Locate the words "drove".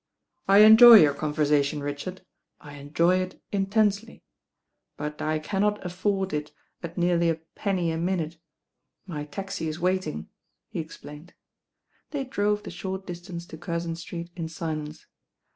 12.23-12.63